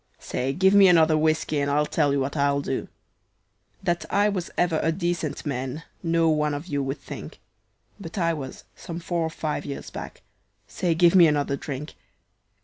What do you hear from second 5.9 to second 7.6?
not one of you would think;